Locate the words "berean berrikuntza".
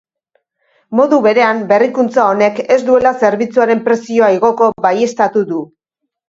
1.25-2.23